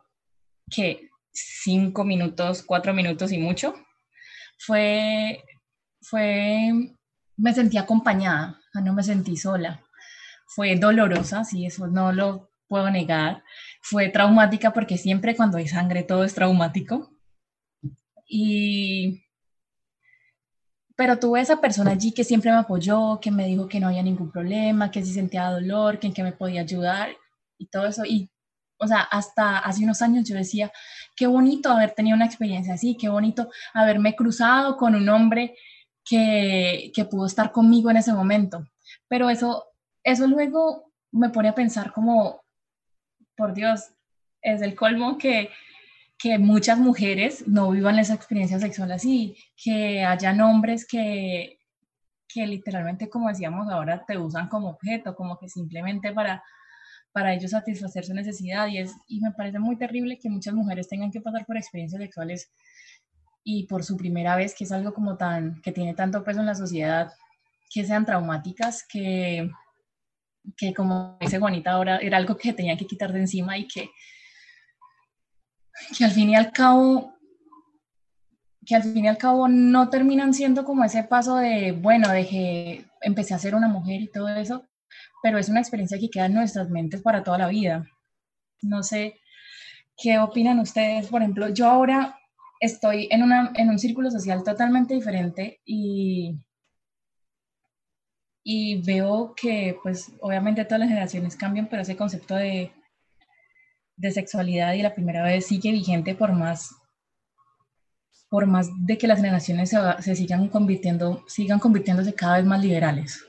[0.69, 3.73] que cinco minutos, cuatro minutos y mucho,
[4.59, 5.43] fue,
[6.01, 6.71] fue,
[7.35, 9.83] me sentí acompañada, no me sentí sola.
[10.45, 13.43] Fue dolorosa, sí, eso no lo puedo negar.
[13.81, 17.11] Fue traumática porque siempre cuando hay sangre todo es traumático.
[18.27, 19.23] Y
[20.95, 24.03] pero tuve esa persona allí que siempre me apoyó, que me dijo que no había
[24.03, 27.09] ningún problema, que si sentía dolor, que en qué me podía ayudar
[27.57, 28.05] y todo eso.
[28.05, 28.29] Y,
[28.77, 30.71] o sea, hasta hace unos años yo decía,
[31.15, 35.55] qué bonito haber tenido una experiencia así, qué bonito haberme cruzado con un hombre
[36.05, 38.67] que, que pudo estar conmigo en ese momento.
[39.07, 39.65] Pero eso,
[40.03, 42.42] eso luego me pone a pensar como,
[43.35, 43.91] por Dios,
[44.41, 45.49] es el colmo que
[46.23, 51.59] que muchas mujeres no vivan esa experiencia sexual así, que hayan hombres que,
[52.29, 56.41] que literalmente, como decíamos ahora, te usan como objeto, como que simplemente para,
[57.11, 58.67] para ellos satisfacer su necesidad.
[58.67, 62.01] Y, es, y me parece muy terrible que muchas mujeres tengan que pasar por experiencias
[62.01, 62.49] sexuales
[63.43, 66.45] y por su primera vez, que es algo como tan, que tiene tanto peso en
[66.45, 67.11] la sociedad,
[67.69, 69.51] que sean traumáticas, que,
[70.57, 73.89] que como dice Juanita ahora, era algo que tenían que quitar de encima y que
[75.97, 77.13] que al fin y al cabo
[78.65, 82.25] que al fin y al cabo no terminan siendo como ese paso de, bueno, de
[82.27, 84.69] que empecé a ser una mujer y todo eso,
[85.21, 87.85] pero es una experiencia que queda en nuestras mentes para toda la vida.
[88.61, 89.19] No sé,
[89.97, 91.07] ¿qué opinan ustedes?
[91.07, 92.17] Por ejemplo, yo ahora
[92.61, 96.39] estoy en, una, en un círculo social totalmente diferente y,
[98.43, 102.71] y veo que, pues, obviamente todas las generaciones cambian, pero ese concepto de
[103.95, 106.75] de sexualidad y la primera vez sigue vigente por más
[108.29, 113.25] por más de que las generaciones se, sigan convirtiendo, sigan convirtiéndose cada vez más liberales.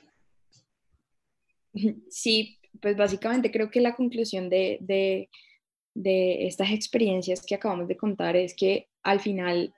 [2.09, 5.29] Sí, pues básicamente creo que la conclusión de, de,
[5.93, 9.75] de estas experiencias que acabamos de contar es que al final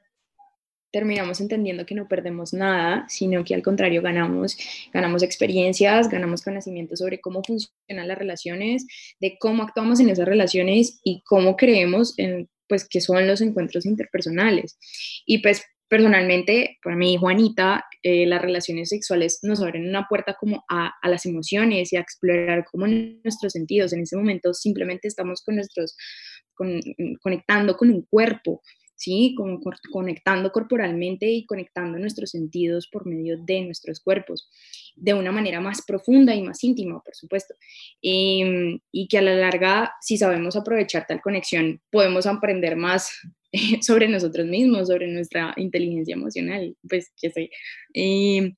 [0.91, 4.57] terminamos entendiendo que no perdemos nada, sino que al contrario ganamos,
[4.93, 8.87] ganamos experiencias, ganamos conocimiento sobre cómo funcionan las relaciones,
[9.21, 13.87] de cómo actuamos en esas relaciones y cómo creemos en, pues, que son los encuentros
[13.87, 14.79] interpersonales.
[15.27, 20.65] Y pues personalmente, para mí, Juanita, eh, las relaciones sexuales nos abren una puerta como
[20.69, 23.93] a, a, las emociones y a explorar como nuestros sentidos.
[23.93, 25.97] En ese momento simplemente estamos con nuestros,
[26.55, 26.81] con,
[27.21, 28.63] conectando con un cuerpo,
[28.97, 29.35] ¿sí?
[29.37, 29.61] Como
[29.93, 34.51] conectando corporalmente y conectando nuestros sentidos por medio de nuestros cuerpos,
[34.97, 37.55] de una manera más profunda y más íntima, por supuesto.
[38.03, 43.11] Em, y que a la larga, si sabemos aprovechar tal conexión, podemos aprender más
[43.83, 47.51] sobre nosotros mismos, sobre nuestra inteligencia emocional, pues que sé.
[47.93, 48.57] Em,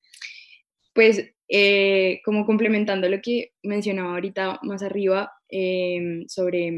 [0.94, 6.72] pues eh, como complementando lo que mencionaba ahorita más arriba em, sobre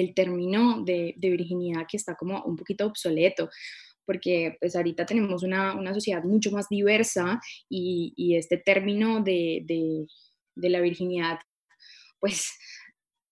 [0.00, 3.48] el término de, virginidad que está como un poquito obsoleto
[4.04, 10.06] porque pues ahorita tenemos una, sociedad mucho más diversa y, este término de,
[10.54, 11.38] la virginidad
[12.20, 12.52] pues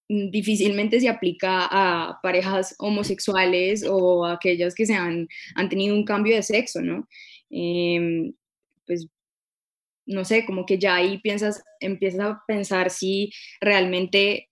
[0.09, 5.29] difícilmente se aplica a parejas homosexuales o a aquellas que se han,
[5.71, 7.09] tenido un cambio de sexo, ¿no?
[7.51, 8.35] Em,
[8.87, 9.07] pues
[10.07, 14.51] no sé, como que ya ahí piensas, empiezas a pensar si realmente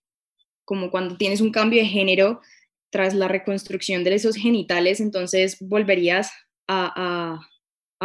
[0.65, 2.41] como cuando tienes un cambio de género
[2.89, 6.31] tras la reconstrucción de esos genitales, entonces volverías
[6.67, 7.39] a,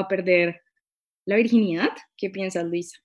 [0.08, 0.62] perder
[1.26, 1.90] la virginidad.
[2.16, 2.98] ¿Qué piensas, Luisa?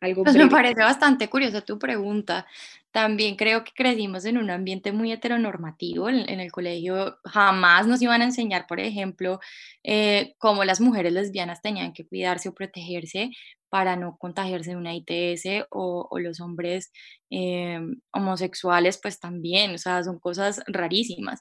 [0.00, 2.46] Algo pues me parece bastante curiosa tu pregunta.
[2.92, 6.08] También creo que crecimos en un ambiente muy heteronormativo.
[6.08, 9.40] En, el colegio jamás nos iban a enseñar, por ejemplo,
[9.82, 13.30] eh, cómo las mujeres lesbianas tenían que cuidarse o protegerse
[13.74, 16.92] para no contagiarse de una ITS o, los hombres
[17.28, 17.80] eh,
[18.12, 21.40] homosexuales, pues también, o sea, son cosas rarísimas.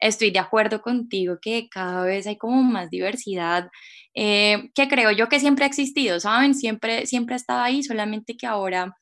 [0.00, 3.68] Estoy de acuerdo contigo que cada vez hay como más diversidad,
[4.14, 6.54] eh, que creo yo que siempre ha existido, ¿saben?
[6.54, 8.96] Siempre, siempre ha estado ahí, solamente que ahora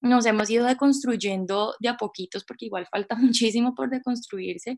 [0.00, 4.76] nos hemos ido deconstruyendo de a poquitos, porque igual falta muchísimo por deconstruirse,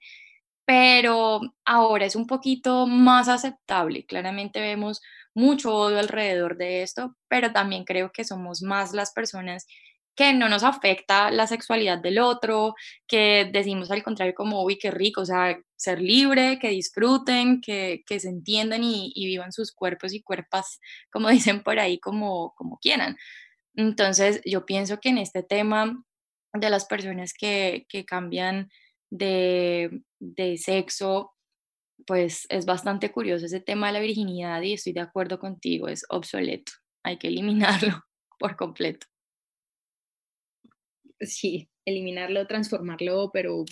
[0.70, 4.06] pero ahora es un poquito más aceptable.
[4.06, 5.00] Claramente vemos
[5.34, 9.66] mucho odio alrededor de esto, pero también creo que somos más las personas
[10.14, 12.76] que no nos afecta la sexualidad del otro,
[13.08, 18.04] que decimos al contrario como, uy, qué rico, o sea, ser libre, que disfruten, que,
[18.06, 20.78] que se entiendan y, y, vivan sus cuerpos y cuerpas,
[21.10, 23.16] como dicen por ahí, como, como quieran.
[23.74, 26.00] Entonces, yo pienso que en este tema
[26.52, 28.70] de las personas que, que cambian
[29.10, 31.34] de, de sexo,
[32.06, 36.04] pues es bastante curioso ese tema de la virginidad y estoy de acuerdo contigo, es
[36.08, 38.02] obsoleto, hay que eliminarlo
[38.38, 39.06] por completo.
[41.20, 43.64] Sí, eliminarlo, transformarlo, pero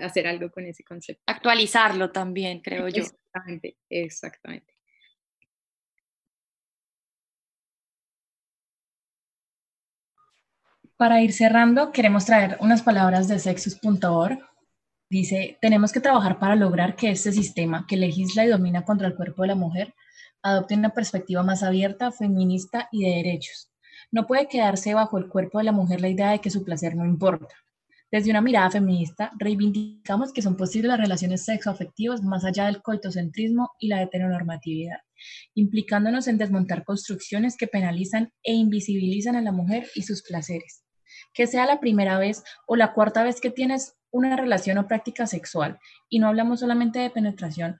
[0.00, 1.22] hacer algo con ese concepto.
[1.26, 3.02] Actualizarlo también, creo yo.
[3.02, 4.74] Exactamente, exactamente.
[10.96, 14.38] Para ir cerrando, queremos traer unas palabras de sexus.org
[15.08, 19.14] Dice, tenemos que trabajar para lograr que este sistema que legisla y domina contra el
[19.14, 19.94] cuerpo de la mujer
[20.42, 23.70] adopte una perspectiva más abierta, feminista y de derechos.
[24.10, 26.96] No puede quedarse bajo el cuerpo de la mujer la idea de que su placer
[26.96, 27.54] no importa.
[28.10, 33.72] Desde una mirada feminista, reivindicamos que son posibles las relaciones sexoafectivas más allá del coitocentrismo
[33.80, 34.98] y la heteronormatividad,
[35.54, 40.84] implicándonos en desmontar construcciones que penalizan e invisibilizan a la mujer y sus placeres.
[41.34, 45.26] Que sea la primera vez o la cuarta vez que tienes una relación o práctica
[45.26, 47.78] sexual, y no hablamos solamente de penetración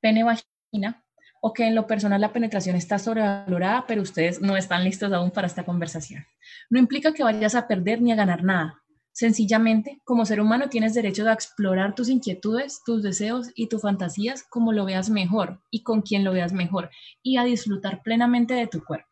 [0.00, 1.04] pene-vagina,
[1.42, 5.30] o que en lo personal la penetración está sobrevalorada, pero ustedes no están listos aún
[5.30, 6.24] para esta conversación.
[6.68, 8.82] No implica que vayas a perder ni a ganar nada.
[9.12, 14.44] Sencillamente, como ser humano tienes derecho a explorar tus inquietudes, tus deseos y tus fantasías
[14.44, 16.90] como lo veas mejor y con quien lo veas mejor,
[17.22, 19.08] y a disfrutar plenamente de tu cuerpo.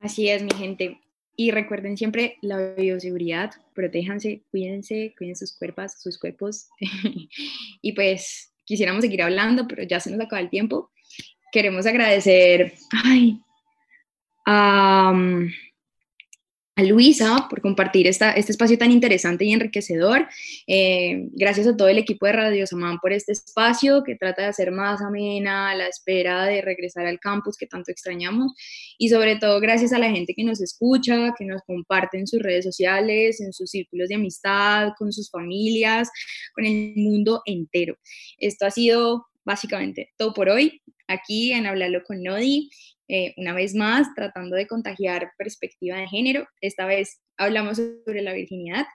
[0.00, 1.00] Así es, mi gente.
[1.40, 6.66] Y recuerden siempre la bioseguridad, protéjanse, cuídense, cuiden sus cuerpos, sus cuerpos.
[7.80, 10.90] y pues quisiéramos seguir hablando, pero ya se nos acaba el tiempo.
[11.52, 12.74] Queremos agradecer
[13.04, 13.40] ay,
[16.78, 20.28] a Luisa por compartir esta, este espacio tan interesante y enriquecedor.
[20.68, 24.48] Eh, gracias a todo el equipo de Radio Samán por este espacio que trata de
[24.48, 28.52] hacer más amena la espera de regresar al campus que tanto extrañamos.
[28.96, 32.40] Y sobre todo gracias a la gente que nos escucha, que nos comparte en sus
[32.40, 36.08] redes sociales, en sus círculos de amistad, con sus familias,
[36.54, 37.96] con el mundo entero.
[38.38, 42.70] Esto ha sido básicamente todo por hoy aquí en Hablarlo con Nodi.
[43.08, 46.46] Eh, una vez más, tratando de contagiar perspectiva de género.
[46.60, 48.86] Esta vez hablamos sobre la virginidad.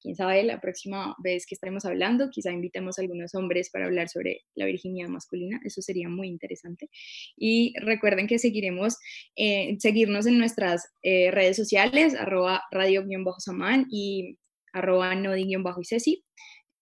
[0.00, 4.10] Quién sabe, la próxima vez que estaremos hablando, quizá invitemos a algunos hombres para hablar
[4.10, 5.60] sobre la virginidad masculina.
[5.64, 6.90] Eso sería muy interesante.
[7.36, 8.98] Y recuerden que seguiremos,
[9.34, 14.36] eh, seguirnos en nuestras eh, redes sociales, arroba radio-samán y
[14.74, 16.22] arroba nodi-isesi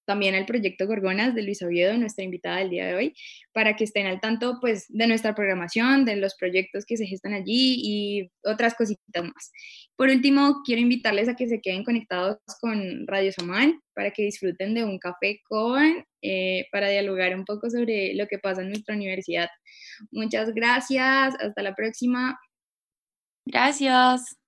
[0.05, 3.14] también al proyecto Gorgonas de Luis Oviedo, nuestra invitada del día de hoy,
[3.53, 7.34] para que estén al tanto pues, de nuestra programación, de los proyectos que se gestan
[7.34, 9.53] allí y otras cositas más.
[9.96, 14.74] Por último, quiero invitarles a que se queden conectados con Radio Samán para que disfruten
[14.74, 18.94] de un café con, eh, para dialogar un poco sobre lo que pasa en nuestra
[18.94, 19.48] universidad.
[20.11, 22.38] Muchas gracias, hasta la próxima.
[23.44, 24.41] Gracias.